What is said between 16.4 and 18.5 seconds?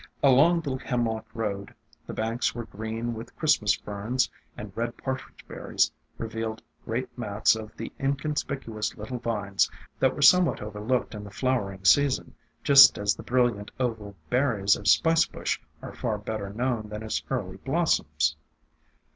known than its early blossoms.